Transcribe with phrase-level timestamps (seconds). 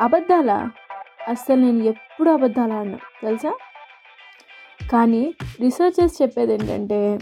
[0.00, 0.70] అబద్ధాలా?
[1.28, 3.52] అస్సలు నేను ఎప్పుడు అబద్ధాలు ఆడను తెలుసా?
[4.90, 7.18] కానీ రీసెర్చర్స్ చెప్పేది ఏంటంటే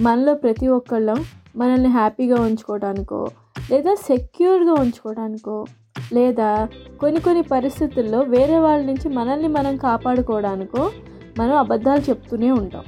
[0.00, 1.24] మనలో ప్రతి ఒక్కళ్ళం
[1.56, 3.30] మనల్ని హ్యాపీగా ఉంచుకోవడానికో
[3.70, 5.66] లేదా సెక్యూర్గా ఉంచుకోవడానికో
[6.12, 6.68] లేదా
[7.00, 10.90] కొన్ని కొన్ని పరిస్థితుల్లో వేరే వాళ్ళ నుంచి మనల్ని మనం కాపాడుకోవడానికో
[11.38, 12.84] మనం అబద్ధాలు చెప్తూనే ఉంటాం.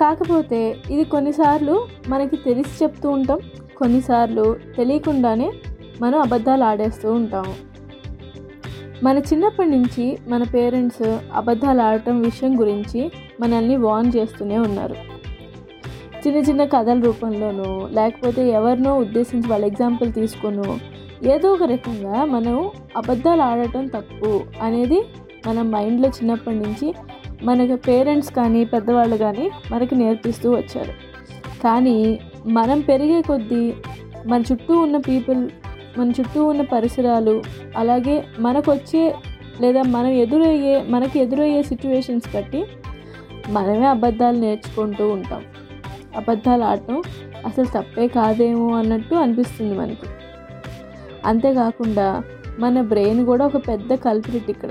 [0.00, 3.38] కాకపోతే ఇది కొన్నిసార్లు మనకి తెలిసి చెప్తూ ఉంటాం
[3.76, 5.52] కొన్నిసార్లు తెలియకుండానే
[6.02, 7.54] మనం అబద్ధాలు ఆడేస్తూ ఉంటాము.
[9.04, 14.94] మన చిన్నప్పటి నుంచి మన పేరెంట్స్ అబద్ధాలు ఆడటం విషయం గురించి మనల్ని వార్న్ చేస్తూనే ఉన్నారు.
[16.26, 20.78] చిన్న చిన్న కథల రూపంలోనూ లేకపోతే ఎవరినో ఉద్దేశించి వాళ్ళ ఎగ్జాంపుల్ తీసుకునో
[21.28, 25.04] ఏదో ఒక రకంగా మనం అబద్ధాలు ఆడటం తప్పు అనేది
[25.46, 26.94] మన మైండ్లో చిన్నప్పటి నుంచి
[27.42, 30.92] మనకి పేరెంట్స్ కానీ పెద్దవాళ్ళు కానీ మనకి నేర్పిస్తూ వచ్చారు.
[31.64, 33.74] కానీ మనం పెరిగే కొద్దీ
[34.26, 35.48] మన చుట్టూ ఉన్న పీపుల్
[35.98, 37.42] మన చుట్టూ ఉన్న పరిసరాలు
[37.76, 39.14] అలాగే మనకు వచ్చే
[39.60, 42.64] లేదా మనం ఎదురయ్యే మనకి ఎదురయ్యే సిచ్యువేషన్స్ బట్టి
[43.48, 45.42] మనమే అబద్ధాలు నేర్చుకుంటూ ఉంటాం.
[46.16, 47.02] అబద్ధాలు ఆడటం
[47.46, 50.06] అసలు తప్పే కాదేమో అన్నట్టు అనిపిస్తుంది మనకి.
[51.24, 52.22] అంతేకాకుండా
[52.58, 54.70] మన బ్రెయిన్ కూడా ఒక పెద్ద కల్ప్రిట్ ఇక్కడ.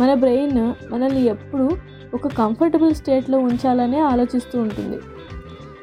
[0.00, 1.70] మన బ్రెయిన్ మనల్ని ఎప్పుడు
[2.14, 4.98] ఒక కంఫర్టబుల్ స్టేట్లో ఉంచాలనే ఆలోచిస్తూ ఉంటుంది.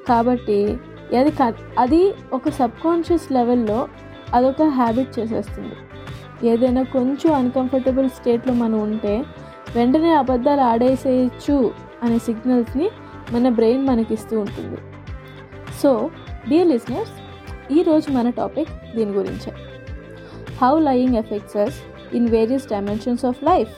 [0.07, 0.77] కాబట్టి
[1.19, 3.87] అది క- అది ఒక సబ్కాన్షియస్ లెవెల్లో
[4.33, 5.75] అదొక హ్యాబిట్ చేసేస్తుంది.
[6.47, 9.25] ఏదైనా కొంచెం అన్కంఫర్టబుల్ స్టేట్లో మనం ఉంటే
[9.75, 11.71] వెంటనే అబద్ధాలు ఆడేసేయచ్చు
[12.03, 12.89] అనే సిగ్నల్స్ని
[13.33, 14.77] మన బ్రెయిన్ మనకిస్తూ ఉంటుంది.
[15.83, 16.09] సో
[16.49, 17.15] డియర్ లిజనర్స్
[17.71, 19.51] ఈరోజు మన టాపిక్ దీని గురించే.
[20.61, 21.79] How lying affects us
[22.15, 23.73] in various dimensions of life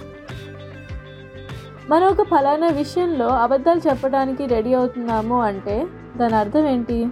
[1.90, 5.88] మనం ఒక ఫలానా విషయంలో అబద్ధాలు చెప్పడానికి రెడీ అవుతున్నాము అంటే
[6.18, 7.08] దాని అర్థం ఏంటి?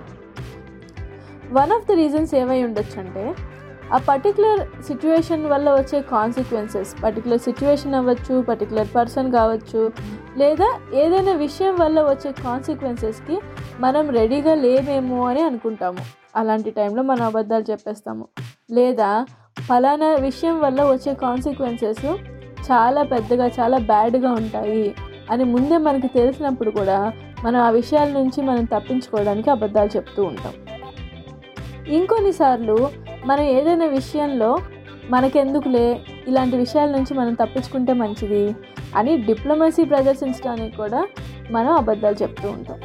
[1.51, 3.35] వన్ ఆఫ్ ద రీజన్స్ ఏమై ఉండొచ్చు అంటే
[3.94, 9.91] ఆ పర్టికులర్ సిచ్యువేషన్ వల్ల వచ్చే కాన్సిక్వెన్సెస్ పర్టికులర్ సిచ్యువేషన్ అవ్వచ్చు పర్టికులర్ పర్సన్ కావచ్చు
[10.38, 13.39] లేదా ఏదైనా విషయం వల్ల వచ్చే కాన్సిక్వెన్సెస్కి
[13.79, 15.97] మనం రెడీగా లేమేమో అని అనుకుంటాము.
[16.35, 18.28] అలాంటి టైంలో మనం అబద్ధాలు చెప్పేస్తాము.
[18.72, 19.25] లేదా
[19.67, 22.05] ఫలానా విషయం వల్ల వచ్చే కాన్సిక్వెన్సెస్
[22.72, 24.95] చాలా పెద్దగా చాలా బ్యాడ్గా ఉంటాయి
[25.29, 27.13] అని ముందే మనకి తెలిసినప్పుడు కూడా
[27.44, 30.53] మనం ఆ విషయాల నుంచి మనం తప్పించుకోవడానికి అబద్ధాలు చెప్తూ ఉంటాం.
[31.90, 32.90] ఇంకొన్నిసార్లు
[33.25, 34.59] మనం ఏదైనా విషయంలో
[35.09, 38.56] మనకెందుకులే ఇలాంటి విషయాల నుంచి మనం తప్పించుకుంటే మంచిది
[38.96, 41.07] అని డిప్లొమసీ ప్రదర్శించడానికి కూడా
[41.51, 42.81] మనం అబద్ధాలు చెప్తూ ఉంటాం.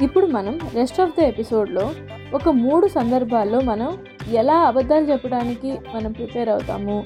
[0.00, 1.90] ఇప్పుడు మనం రెస్ట్ ఆఫ్ ద ఎపిసోడ్లో
[2.34, 3.98] ఒక మూడు సందర్భాల్లో మనం
[4.28, 7.04] ఎలా అబద్ధాలు చెప్పడానికి మనం ప్రిపేర్ అవుతాము.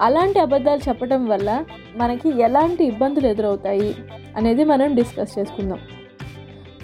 [0.00, 1.64] అలాంటి అబద్ధాలు చెప్పడం వల్ల
[1.96, 3.96] మనకి ఎలాంటి ఇబ్బందులు ఎదురవుతాయి
[4.36, 5.78] అనేది మనం డిస్కస్ చేసుకుందాం.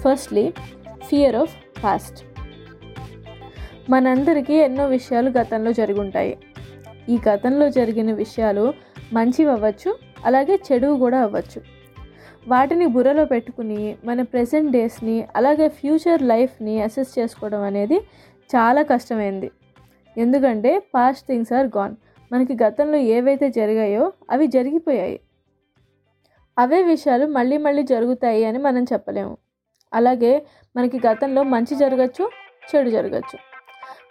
[0.04, 0.52] ఫస్ట్లీ
[1.08, 2.33] ఫియర్ ఆఫ్ పాస్ట్
[3.90, 6.38] మనందరికీ ఎన్నో విషయాలు గతంలో జరుగుంటాయి.
[7.08, 8.74] ఈ గతంలో జరిగిన విషయాలు
[9.12, 11.62] మంచివి అవ్వచ్చు అలాగే చెడువు కూడా అవ్వచ్చు.
[12.48, 17.98] వాటిని బుర్రలో పెట్టుకుని మన ప్రెసెంట్ డేస్ని అలాగే ఫ్యూచర్ లైఫ్ని అసెస్ చేసుకోవడం అనేది
[18.56, 19.50] చాలా కష్టమైంది.
[20.18, 21.96] ఎందుకంటే పాస్ట్ థింగ్స్ ఆర్ గాన్.
[22.32, 25.20] మనకి గతంలో ఏవైతే జరిగాయో అవి జరిగిపోయాయి.
[26.58, 29.38] అవే విషయాలు మళ్ళీ మళ్ళీ జరుగుతాయి అని మనం చెప్పలేము.
[29.94, 30.42] అలాగే
[30.76, 32.30] మనకి గతంలో మంచి జరగచ్చు
[32.70, 33.53] చెడు జరగచ్చు.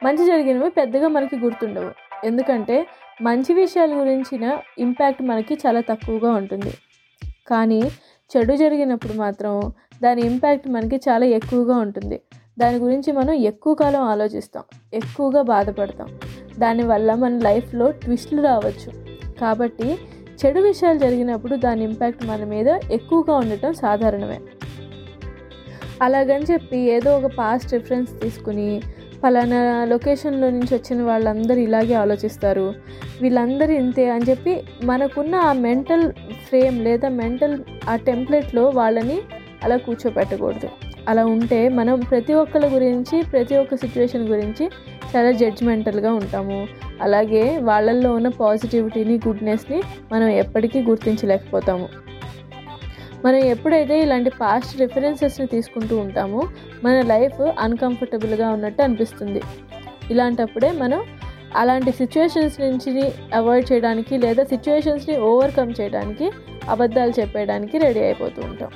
[0.03, 1.91] మంచి జరిగినవి పెద్దగా మనకి గుర్తుండవు.
[2.25, 2.87] ఎందుకంటే
[3.21, 6.73] మంచి విషయాల గురించిన ఇంపాక్ట్ మనకి చాలా తక్కువగా ఉంటుంది.
[7.47, 7.81] కానీ
[8.37, 9.73] చెడు జరిగినప్పుడు మాత్రం
[10.03, 12.21] దాని ఇంపాక్ట్ మనకి చాలా ఎక్కువగా ఉంటుంది.
[12.59, 14.63] దాని గురించి మనం ఎక్కువ కాలం ఆలోచిస్తాం.
[14.93, 16.19] ఎక్కువగా బాధపడతాం.
[16.59, 19.05] దానివల్ల మన లైఫ్లో ట్విస్ట్లు రావచ్చు.
[19.41, 19.97] కాబట్టి
[20.45, 24.41] చెడు విషయాలు జరిగినప్పుడు దాని ఇంపాక్ట్ మన మీద ఎక్కువగా ఉండటం సాధారణమే.
[26.01, 28.81] అలాగని చెప్పి ఏదో ఒక పాస్ట్ రిఫరెన్స్ తీసుకుని
[29.23, 32.73] పలానా లొకేషన్లో నుంచి వచ్చిన వాళ్ళందరూ ఇలాగే ఆలోచిస్తారు.
[33.21, 36.11] వీళ్ళందరూ ఇంతే అని చెప్పి మనకున్న ఆ మెంటల్
[36.47, 37.59] ఫ్రేమ్ లేదా మెంటల్
[37.89, 39.17] ఆ టెంప్లెట్లో వాళ్ళని
[39.63, 40.69] అలా కూర్చోపెట్టకూడదు.
[41.07, 44.69] అలా ఉంటే మనం ప్రతి ఒక్కరి గురించి ప్రతి ఒక్క సిచ్యువేషన్ గురించి
[45.15, 46.67] చాలా జడ్జ్మెంటల్గా ఉంటాము.
[47.01, 49.81] అలాగే వాళ్ళల్లో ఉన్న పాజిటివిటీని గుడ్నెస్ని
[50.11, 52.02] మనం ఎప్పటికీ గుర్తించలేకపోతాము.
[53.25, 56.47] మనం ఎప్పుడైతే ఇలాంటి పాస్ట్ రిఫరెన్సెస్ని తీసుకుంటూ ఉంటామో
[56.83, 59.41] మన లైఫ్ అన్కంఫర్టబుల్గా ఉన్నట్టు అనిపిస్తుంది.
[60.11, 61.03] ఇలాంటప్పుడే మనం
[61.55, 66.31] అలాంటి సిచ్యువేషన్స్ నుంచి అవాయిడ్ చేయడానికి లేదా సిచ్యువేషన్స్ని ఓవర్కమ్ చేయడానికి
[66.69, 68.69] అబద్ధాలు చెప్పేయడానికి రెడీ అయిపోతూ ఉంటాం.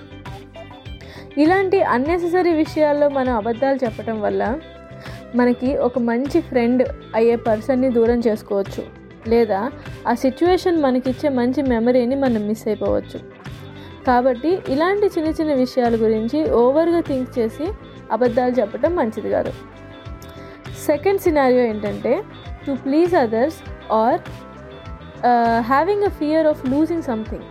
[1.37, 4.59] ఇలాంటి అన్నెసెసరీ విషయాల్లో మనం అబద్ధాలు చెప్పడం వల్ల
[5.35, 6.83] మనకి ఒక మంచి ఫ్రెండ్
[7.15, 8.83] అయ్యే పర్సన్ని దూరం చేసుకోవచ్చు.
[9.27, 9.71] లేదా
[10.07, 13.36] ఆ సిచ్యువేషన్ మనకిచ్చే మంచి మెమరీని మనం మిస్ అయిపోవచ్చు.
[14.07, 17.65] కాబట్టి ఇలాంటి చిన్న చిన్న విషయాల గురించి ఓవర్గా థింక్ చేసి
[18.11, 19.51] అబద్ధాలు చెప్పడం మంచిది కాదు.
[20.85, 22.13] సెకండ్ సినారియో ఏంటంటే
[22.65, 23.57] to please others
[23.93, 24.19] are
[25.71, 27.47] having a fear of losing something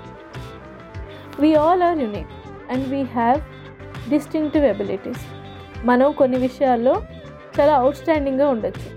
[1.41, 2.33] we all are unique
[2.73, 3.41] and we have
[4.11, 5.25] distinctive abilities
[5.87, 6.95] మనం కొన్ని విషయాల్లో
[7.57, 8.89] చాలా అవుట్ స్టాండింగ్గా ఉండొచ్చు.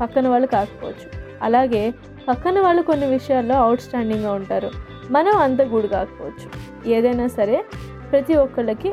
[0.00, 1.08] పక్కన వాళ్ళు కాకపోవచ్చు.
[1.42, 1.82] అలాగే
[2.28, 4.70] పక్కన వాళ్ళు కొన్ని విషయాల్లో అవుట్ స్టాండింగ్గా ఉంటారు.
[5.10, 6.48] మనం అంత గుడ్ కాకపోవచ్చు.
[6.90, 7.64] ఏదైనా సరే
[8.10, 8.92] ప్రతి ఒక్కళ్ళకి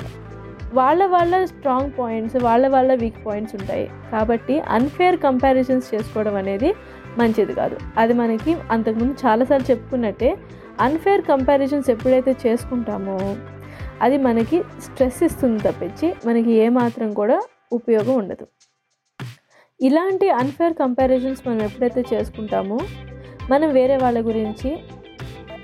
[0.73, 3.89] వాళ్ళ వాళ్ళ స్ట్రాంగ్ పాయింట్స్ వాళ్ళ వాళ్ళ వీక్ పాయింట్స్ ఉంటాయి.
[4.11, 6.75] కాబట్టి అన్ఫేర్ కంపారిజన్స్ చేసుకోవడం అనేది
[7.17, 7.77] మంచిది కాదు.
[7.97, 10.37] అది మనకి అంతకుముందు చాలాసార్లు చెప్పుకున్నట్టే
[10.79, 13.35] అన్ఫేర్ కంపారిజన్స్ ఎప్పుడైతే చేసుకుంటామో
[14.01, 17.41] అది మనకి స్ట్రెస్ ఇస్తుంది తప్పించి మనకి ఏమాత్రం కూడా
[17.71, 18.45] ఉపయోగం ఉండదు.
[19.81, 22.79] ఇలాంటి అన్ఫేర్ కంపారిజన్స్ మనం ఎప్పుడైతే చేసుకుంటామో
[23.49, 24.83] మనం వేరే వాళ్ళ గురించి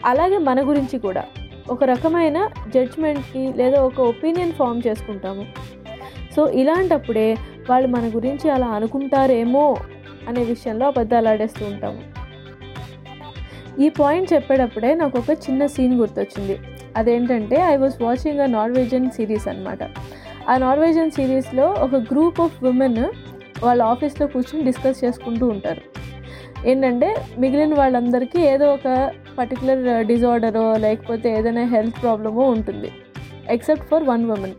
[0.06, 1.24] అలాగే మన గురించి కూడా.
[1.70, 5.46] ఒక రకమైన జడ్జ్మెంట్కి లేదా ఒక ఒపీనియన్ ఫామ్ చేసుకుంటాము.
[6.36, 7.38] సో ఇలాంటప్పుడే
[7.70, 9.76] వాళ్ళు మన గురించి అలా అనుకుంటారేమో
[10.28, 12.02] అనే విషయంలో అబద్ధాలు ఆడేస్తూ ఉంటాము.
[13.82, 16.60] ఈ పాయింట్ చెప్పేటప్పుడే నాకు ఒక చిన్న సీన్ గుర్తొచ్చింది.
[16.98, 19.80] అదేంటంటే I was watching a Norwegian series అనమాట
[20.50, 23.06] ఆ నార్వేజియన్ సిరీస్లో ఒక గ్రూప్ ఆఫ్ ఉమెన్
[23.64, 25.82] వాళ్ళ ఆఫీస్లో కూర్చొని డిస్కస్ చేసుకుంటూ ఉంటారు.
[26.68, 32.89] ఏంటంటే మిగిలిన వాళ్ళందరికీ ఏదో ఒక పర్టికులర్ డిజార్డరో uh, లేకపోతే ఏదైనా హెల్త్ ప్రాబ్లమో ఉంటుంది.
[33.56, 34.56] Except for one women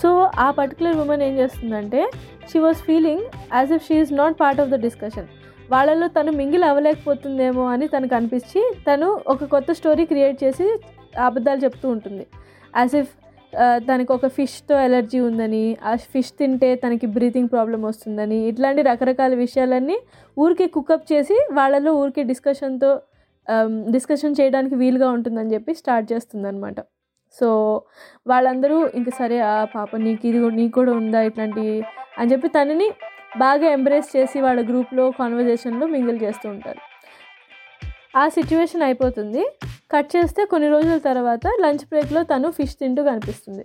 [0.00, 0.08] so
[0.44, 2.00] ఆ పర్టికులర్ ఉమెన్ ఏం చేస్తుందంటే
[2.50, 3.24] she was feeling
[3.54, 5.28] as if she is not part of the discussion
[5.72, 10.66] వాళ్ళలో తను మింగిల్ అవ్వలేకపోతుందేమో అని తనకు అనిపించి తను ఒక కొత్త స్టోరీ క్రియేట్ చేసి
[11.28, 12.24] అబద్ధాలు చెప్తూ ఉంటుంది.
[12.74, 13.12] యాజ్ ఇఫ్
[13.52, 19.32] uh, తనకు ఒక ఫిష్తో ఎలర్జీ ఉందని ఆ ఫిష్ తింటే తనకి బ్రీతింగ్ ప్రాబ్లం వస్తుందని ఇట్లాంటి రకరకాల
[19.44, 19.98] విషయాలన్నీ
[20.36, 22.92] ఊరికే కుకప్ చేసి వాళ్ళలో ఊరికే డిస్కషన్తో
[23.46, 26.80] Um, డిస్కషన్ చేయడానికి వీలుగా ఉంటుందని చెప్పి స్టార్ట్ చేస్తుందనమాట
[27.36, 27.48] సో
[28.26, 31.64] వాళ్ళందరూ ఇంక సరే ఆ పాప నీకు ఇది నీకు కూడా ఉందా ఇట్లాంటి
[32.18, 32.88] అని చెప్పి తనని
[33.38, 36.80] బాగా ఎంబ్రేస్ చేసి వాళ్ళ గ్రూప్లో కాన్వర్జేషన్లో మింగిల్ చేస్తూ ఉంటారు.
[38.16, 39.44] ఆ సిచ్యువేషన్ అయిపోతుంది.
[39.92, 43.64] కట్ చేస్తే కొన్ని రోజుల తర్వాత లంచ్ బ్రేక్లో తను ఫిష్ తింటూ కనిపిస్తుంది.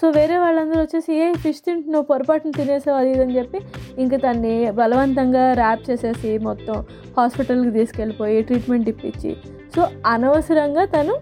[0.00, 3.60] సో వేరే వాళ్ళందరూ వచ్చేసి ఏ ఫిష్ తింటున్నావు పొరపాటును తినేసావు అది ఇది అని చెప్పి
[3.98, 6.84] ఇంకా తన్ని బలవంతంగా ర్యాప్ చేసేసి మొత్తం
[7.16, 9.36] హాస్పిటల్కి తీసుకెళ్ళిపోయి ట్రీట్మెంట్ ఇప్పించి.
[9.76, 11.16] సో అనవసరంగా తను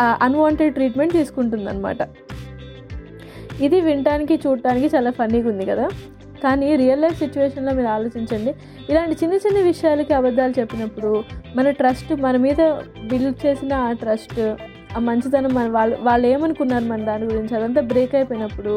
[0.00, 2.02] అన్వాంటెడ్ ట్రీట్మెంట్ తీసుకుంటుందన్నమాట.
[3.60, 5.88] ఇది వినటానికి చూడటానికి చాలా ఫన్నీగా ఉంది కదా.
[6.44, 8.54] కానీ రియల్ లైఫ్ సిచ్యువేషన్లో మీరు ఆలోచించండి.
[8.90, 11.24] ఇలాంటి చిన్న చిన్న విషయాలకి అబద్ధాలు చెప్పినప్పుడు
[11.56, 12.60] మన ట్రస్ట్ మన మీద
[13.08, 14.40] బిల్డ్ చేసిన ఆ ట్రస్ట్
[15.07, 18.73] మంచితనం మన వాళ్ళు వాళ్ళు ఏమనుకున్నారు మన దాని గురించి అదంతా బ్రేక్ అయిపోయినప్పుడు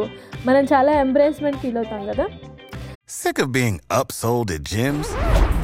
[0.49, 2.27] మనం చాలా ఎంబ్రేస్మెంట్ ఫీల్ అవుతాం కదా
[3.13, 5.09] Sick of being upsold at gyms?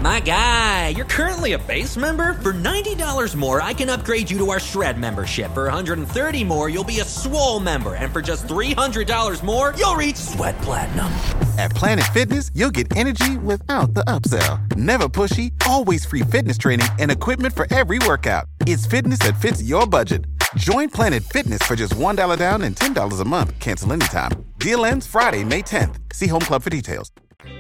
[0.03, 2.35] My guy, you're currently a base member?
[2.45, 5.53] For $90 more, I can upgrade you to our Shred membership.
[5.53, 7.95] For $130 more, you'll be a Swole member.
[7.95, 11.13] And for just $300 more, you'll reach Sweat Platinum.
[11.57, 14.77] At Planet Fitness, you'll get energy without the upsell.
[14.77, 18.47] Never pushy, always free fitness training and equipment for every workout.
[18.67, 20.25] It's fitness that fits your budget.
[20.52, 23.58] Join Planet Fitness for just $1 down and $10 a month.
[23.60, 24.32] Cancel anytime.
[24.58, 26.14] Deal ends Friday, May 10th.
[26.14, 27.10] See Home Club for details.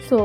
[0.07, 0.17] So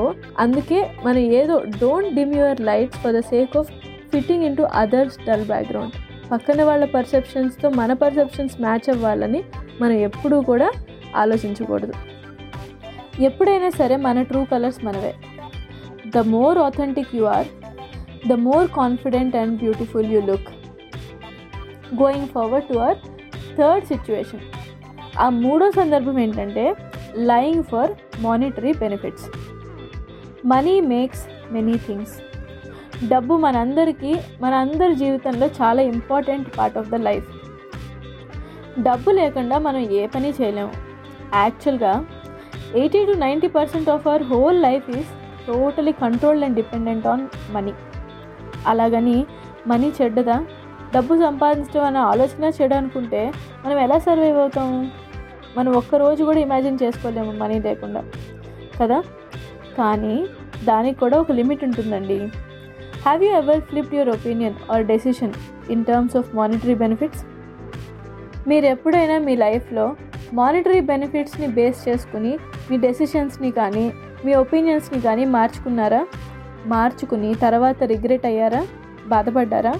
[0.42, 3.68] అందుకే మనం ఏదో don't dim your lights for the sake of
[4.12, 5.94] fitting in to others dull background
[6.30, 9.40] పక్కన వాళ్ళ పర్సెప్షన్స్తో మన perceptions match అవ్వాలని
[9.82, 10.68] మనం ఎప్పుడూ కూడా
[11.22, 11.94] ఆలోచించకూడదు
[13.28, 15.14] ఎప్పుడైనా సరే మన ట్రూ కలర్స్ మనవే
[16.16, 17.48] the more authentic you are
[18.26, 20.50] the more confident and beautiful you look
[21.94, 22.96] going forward to our
[23.58, 24.40] third situation
[25.18, 26.76] ఆ మూడో సందర్భం ఏంటంటే
[27.16, 29.24] lying for monetary benefits
[30.46, 32.14] money makes many things
[33.08, 37.26] డబ్బు మనందరికీ మన అందరి జీవితంలో చాలా important part of the life
[38.78, 40.72] డబ్బు లేకుండా మనం ఏ పని చేయలేము.
[41.34, 42.06] యాక్చువల్గా
[42.74, 45.06] eighty to ninety percent of our whole life is
[45.46, 47.72] totally controlled and dependent on money
[48.66, 49.26] అలాగని
[49.66, 50.46] మనీ చెడ్డదా?
[50.94, 53.32] డబ్బు సంపాదించడం అనే ఆలోచన చేయడానుకుంటే
[53.66, 54.90] మనం ఎలా సర్వైవ్ అవుతాము
[55.56, 58.04] మనం ఒక్కరోజు కూడా ఇమాజిన్ చేసుకోలేము మనీ లేకుండా.
[58.80, 59.02] కదా?
[59.78, 60.26] కానీ
[60.64, 62.18] దానికి కూడా ఒక లిమిట్ ఉంటుందండి.
[63.02, 65.32] Have you ever flipped your opinion or decision
[65.70, 67.24] in terms of monetary benefits
[68.48, 69.96] మీరు ఎప్పుడైనా మీ లైఫ్లో
[70.32, 72.38] మానిటరీ బెనిఫిట్స్ని బేస్ చేసుకుని
[72.70, 73.92] మీ డెసిషన్స్ని కానీ
[74.24, 76.06] మీ ఒపీనియన్స్ని కానీ మార్చుకున్నారా?
[76.66, 78.66] మార్చుకుని తర్వాత రిగ్రెట్ అయ్యారా?
[79.06, 79.74] బాధపడ్డారా?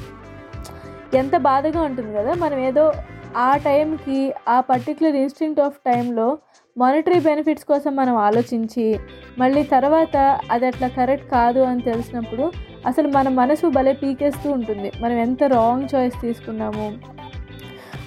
[1.15, 2.93] ఎంత బాధగా ఉంటుంది కదా మనం ఏదో
[3.37, 6.39] ఆ టైంకి ఆ పర్టికులర్ ఇన్స్టింట్ ఆఫ్ టైంలో
[6.77, 9.01] మానిటరీ బెనిఫిట్స్ కోసం మనం ఆలోచించి
[9.39, 10.17] మళ్ళీ తర్వాత
[10.51, 12.53] అది అట్లా కరెక్ట్ కాదు అని తెలిసినప్పుడు
[12.87, 14.93] అసలు మన మనసు భలే పీకేస్తూ ఉంటుంది.
[15.03, 16.93] మనం ఎంత రాంగ్ చాయిస్ తీసుకున్నాము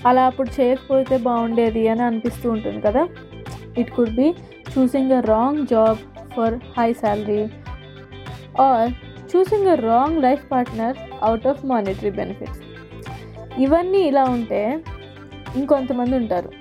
[0.06, 3.08] అలా అప్పుడు చేయకపోతే బాగుండేది అని అనిపిస్తూ ఉంటుంది కదా.
[3.77, 4.27] It could be
[4.74, 5.98] choosing a wrong job
[6.36, 7.41] for high salary
[8.60, 8.89] or
[9.34, 12.62] choosing a wrong life partner out of monetary benefits
[13.58, 14.84] ఇవన్నీ ఇలా ఉంటే
[15.56, 16.51] ఇంకొంతమంది ఉంటారు.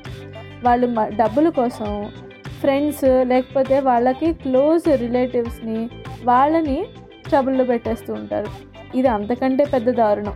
[0.65, 2.13] వాళ్ళు డబ్బుల కోసం
[2.61, 5.91] ఫ్రెండ్స్ లేకపోతే వాళ్ళకి క్లోజ్ రిలేటివ్స్ని
[6.25, 6.87] వాళ్ళని
[7.29, 8.51] ట్రబుల్లో పెట్టేస్తూ ఉంటారు.
[8.95, 10.35] ఇది అంతకంటే పెద్ద దారుణం.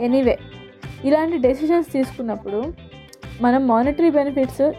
[0.00, 0.38] ఎనీవే
[1.04, 2.72] ఇలాంటి డెసిషన్స్ తీసుకున్నప్పుడు
[3.40, 4.72] మనం మానిటరీ బెనిఫిట్స్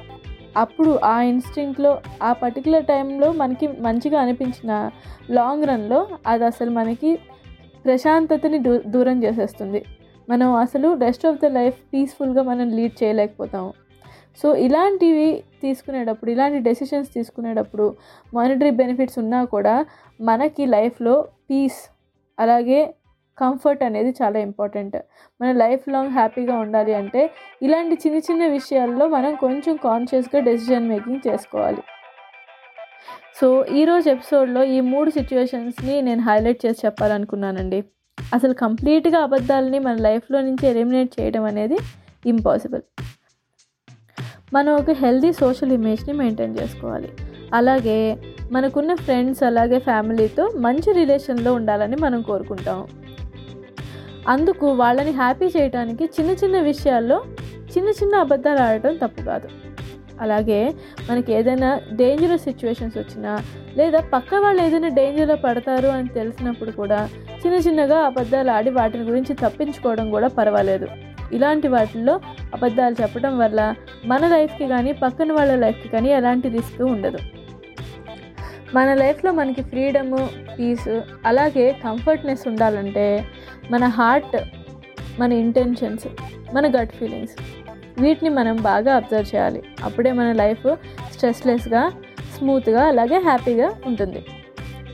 [0.57, 4.89] అప్పుడు ఆ ఇన్స్టింక్ట్లో ఆ పర్టికులర్ టైంలో మనకి మంచిగా అనిపించిన
[5.29, 7.19] లాంగ్ రన్లో అది అసలు మనకి
[7.85, 9.85] ప్రశాంతతని దూ దూరం చేసేస్తుంది.
[10.29, 13.73] మనం అసలు రెస్ట్ ఆఫ్ ద లైఫ్ పీస్ఫుల్గా మనం లీడ్ చేయలేకపోతాము.
[14.41, 17.95] సో ఇలాంటివి తీసుకునేటప్పుడు ఇలాంటి డెసిషన్స్ తీసుకునేటప్పుడు
[18.33, 19.85] మానిటరీ బెనిఫిట్స్ ఉన్నా కూడా
[20.21, 21.15] మనకి లైఫ్లో
[21.49, 21.89] పీస్
[22.39, 22.93] అలాగే
[23.37, 24.95] కంఫర్ట్ అనేది చాలా ఇంపార్టెంట్
[25.41, 27.21] మన లైఫ్ లాంగ్ హ్యాపీగా ఉండాలి అంటే
[27.61, 31.83] ఇలాంటి చిన్న చిన్న విషయాల్లో మనం కొంచెం కాన్షియస్గా డెసిషన్ మేకింగ్ చేసుకోవాలి.
[33.39, 37.79] సో ఈరోజు ఎపిసోడ్లో ఈ మూడు సిచ్యువేషన్స్ని నేను హైలైట్ చేసి చెప్పాలనుకున్నానండి.
[38.33, 41.77] అసలు కంప్లీట్గా అబద్ధాలని మన లైఫ్లో నుంచి ఎలిమినేట్ చేయడం అనేది
[42.25, 42.81] ఇంపాసిబుల్.
[44.53, 47.09] మనం ఒక హెల్దీ సోషల్ ఇమేజ్ని మెయింటైన్ చేసుకోవాలి.
[47.53, 48.17] అలాగే
[48.51, 52.87] మనకున్న ఫ్రెండ్స్ అలాగే ఫ్యామిలీతో మంచి రిలేషన్లో ఉండాలని మనం కోరుకుంటాం.
[54.27, 57.23] అందుకు వాళ్ళని హ్యాపీ చేయడానికి చిన్న చిన్న విషయాల్లో
[57.77, 59.49] చిన్న చిన్న అబద్ధాలు ఆడటం తప్పు కాదు.
[60.21, 60.73] అలాగే
[61.09, 63.43] మనకి ఏదైనా డేంజరస్ సిచ్యువేషన్స్ వచ్చినా
[63.77, 67.09] లేదా పక్క వాళ్ళు ఏదైనా డేంజర్లో పడతారు అని తెలిసినప్పుడు కూడా
[67.45, 70.87] చిన్న చిన్నగా అబద్ధాలు ఆడి వాటిని గురించి తప్పించుకోవడం కూడా పర్వాలేదు.
[71.33, 72.19] ఇలాంటి వాటిల్లో
[72.53, 77.17] అబద్ధాలు చెప్పడం వల్ల మన లైఫ్కి కానీ పక్కన వాళ్ళ లైఫ్కి కానీ ఎలాంటి రిస్క్ ఉండదు.
[78.75, 83.25] మన లైఫ్లో మనకి ఫ్రీడము పీస్ అలాగే కంఫర్ట్నెస్ ఉండాలంటే
[83.71, 84.37] మన హార్ట్
[85.19, 86.07] మన ఇంటెన్షన్స్
[86.53, 87.35] మన గట్ ఫీలింగ్స్
[88.01, 89.63] వీటిని మనం బాగా అబ్జర్వ్ చేయాలి.
[89.83, 90.75] అప్పుడే మన లైఫ్
[91.11, 91.91] స్ట్రెస్లెస్గా
[92.37, 94.25] స్మూత్గా అలాగే హ్యాపీగా ఉంటుంది.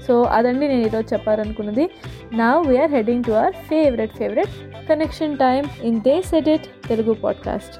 [0.07, 1.89] సో అదండి నేను ఈరోజు చెప్పాలనుకున్నది.
[2.33, 7.75] నా we're heading to our favourite favourite connection time in the set it Telugu podcast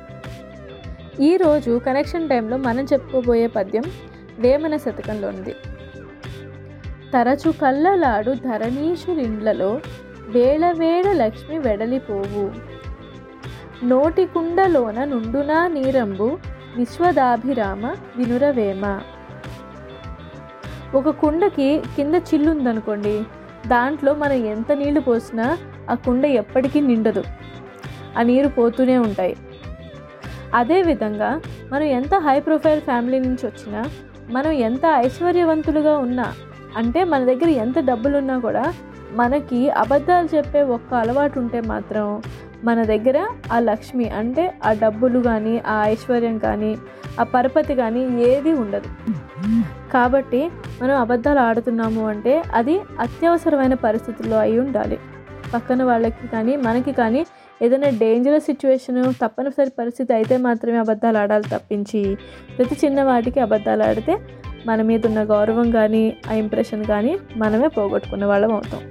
[1.21, 3.83] ఈరోజు కనెక్షన్ టైంలో మనం చెప్పుకోబోయే పద్యం
[4.39, 5.55] వేమన శతకంలోనిది.
[7.13, 9.79] తరచు కళ్ళలాడు ధరణీషులిండ్లలో
[10.27, 12.72] వేళ వేళ లక్ష్మి వెడలిపోవు.
[13.91, 16.27] నోటి కుండలోన నుండునా నీరంబు
[16.77, 17.85] విశ్వదాభిరామ
[18.17, 18.83] వినురవేమ.
[20.95, 23.15] ఒక కుండకి కింద చిల్లుందనుకోండి
[23.67, 25.57] దాంట్లో మనం ఎంత నీళ్ళు పోసినా
[25.89, 27.23] ఆ కుండ ఎప్పటికీ నిండదు.
[28.17, 29.35] ఆ నీరు పోతూనే ఉంటాయి.
[30.53, 31.29] అదేవిధంగా
[31.71, 33.81] మనం ఎంత హై ప్రొఫైల్ ఫ్యామిలీ నుంచి వచ్చినా
[34.29, 36.27] మనం ఎంత ఐశ్వర్యవంతులుగా ఉన్నా
[36.77, 38.65] అంటే మన దగ్గర ఎంత డబ్బులున్నా కూడా
[39.11, 42.05] మనకి అబద్ధాలు చెప్పే ఒక్క అలవాటు ఉంటే మాత్రం
[42.63, 43.17] మన దగ్గర
[43.51, 46.71] ఆ లక్ష్మి అంటే ఆ డబ్బులు కానీ ఆ ఐశ్వర్యం కానీ
[47.19, 48.89] ఆ పరపతి కానీ ఏది ఉండదు.
[49.91, 50.41] కాబట్టి
[50.81, 54.97] మనం అబద్ధాలు ఆడుతున్నాము అంటే అది అత్యవసరమైన పరిస్థితుల్లో అయి ఉండాలి.
[55.53, 57.21] పక్కన వాళ్ళకి కానీ మనకి కానీ
[57.61, 62.01] ఏదైనా డేంజరస్ సిచ్యువేషన్ తప్పనిసరి పరిస్థితి అయితే మాత్రమే అబద్ధాలు ఆడాలి తప్పించి
[62.55, 64.15] ప్రతి చిన్న వాటికి అబద్ధాలు ఆడితే
[64.65, 68.81] మన మీద ఉన్న గౌరవం కానీ ఆ ఇంప్రెషన్ కానీ మనమే పోగొట్టుకున్న వాళ్ళం అవుతాం.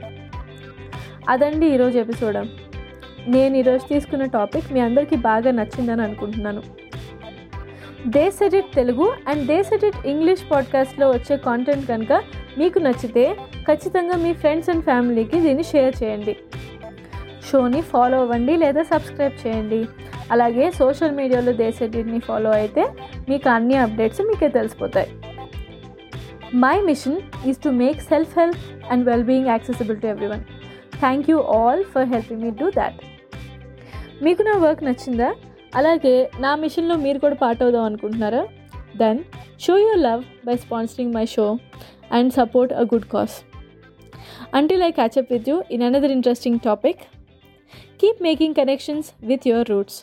[1.29, 2.39] అదండి ఈరోజు ఎపిసోడ్
[3.29, 6.63] నేను ఈరోజు తీసుకున్న టాపిక్ మీ అందరికీ బాగా నచ్చిందని అనుకుంటున్నాను.
[8.09, 12.13] The set it Telugu and the set it English పాడ్కాస్ట్లో వచ్చే కాంటెంట్ కనుక
[12.59, 13.37] మీకు నచ్చితే
[13.69, 16.37] ఖచ్చితంగా మీ ఫ్రెండ్స్ అండ్ ఫ్యామిలీకి దీన్ని షేర్ చేయండి.
[17.51, 19.89] షోని ఫాలో అవ్వండి లేదా సబ్స్క్రైబ్ చేయండి.
[20.31, 22.85] అలాగే సోషల్ మీడియాలో దే సెట్ ఫాలో అయితే
[23.29, 25.09] మీకు అన్ని అప్డేట్స్ మీకే తెలిసిపోతాయి.
[26.55, 30.45] My mission is to make self help and well being accessible to everyone
[30.99, 33.12] thank you all for helping me do that
[34.23, 35.29] మీకు నా వర్క్ నచ్చిందా?
[35.77, 38.43] అలాగే నా మిషన్లో మీరు కూడా పార్ట్ అవుదాం అనుకుంటున్నారా?
[38.97, 39.21] Then
[39.61, 41.47] show your love by sponsoring my show
[42.13, 43.37] and support a good cause
[44.55, 47.03] until I catch up with you in another interesting topic
[48.01, 49.99] keep making connections with your roots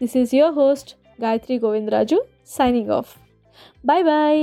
[0.00, 0.90] this is your host
[1.24, 2.18] Gayathri Govindaraju
[2.58, 3.12] signing off
[3.86, 4.42] bye bye